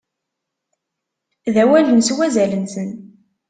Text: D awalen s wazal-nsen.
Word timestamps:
D 1.53 1.55
awalen 1.63 1.99
s 2.07 2.09
wazal-nsen. 2.15 2.89